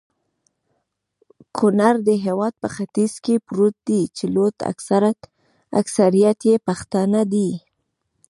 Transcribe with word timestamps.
کونړ 1.57 1.95
د 2.07 2.09
هيواد 2.25 2.53
په 2.61 2.67
ختیځ 2.75 3.13
کي 3.25 3.35
پروت 3.47 3.75
دي.چي 3.87 4.25
لوي 4.35 4.51
اکثريت 5.81 6.39
يي 6.49 6.55
پښتانه 6.67 7.21
دي 7.33 7.49